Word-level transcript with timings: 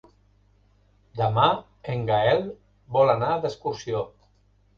Demà 1.19 1.43
en 1.95 2.01
Gaël 2.07 2.41
vol 2.97 3.15
anar 3.17 3.29
d'excursió. 3.45 4.03